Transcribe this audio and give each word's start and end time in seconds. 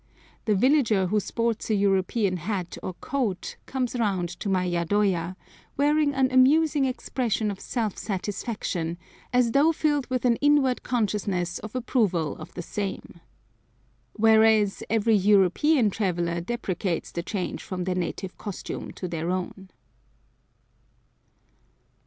The 0.45 0.55
villager 0.55 1.05
who 1.05 1.19
sports 1.19 1.69
a 1.69 1.75
European 1.75 2.37
hat 2.37 2.75
or 2.81 2.95
coat 2.95 3.57
comes 3.67 3.95
around 3.95 4.29
to 4.39 4.49
my 4.49 4.65
yadoya, 4.65 5.35
wearing 5.77 6.15
an 6.15 6.31
amusing 6.31 6.85
expression 6.85 7.51
of 7.51 7.59
self 7.59 7.99
satisfaction, 7.99 8.97
as 9.31 9.51
though 9.51 9.71
filled 9.71 10.09
with 10.09 10.25
an 10.25 10.37
inward 10.37 10.81
consciousness 10.81 11.59
of 11.59 11.73
inv 11.73 11.79
approval 11.81 12.35
of 12.37 12.51
the 12.55 12.63
same. 12.63 13.19
Whereas, 14.13 14.81
every 14.89 15.13
European 15.15 15.91
traveller 15.91 16.41
deprecates 16.41 17.11
the 17.11 17.21
change 17.21 17.61
from 17.61 17.83
their 17.83 17.93
native 17.93 18.39
costume 18.39 18.89
to 18.93 19.15
our 19.19 19.29
own. 19.29 19.69